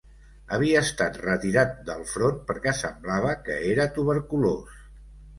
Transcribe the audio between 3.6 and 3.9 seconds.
era